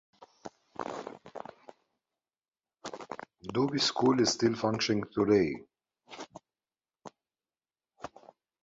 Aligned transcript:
Dube's 3.53 3.83
school 3.83 4.19
is 4.19 4.31
still 4.31 4.55
functioning 4.55 5.03
today. 5.13 5.53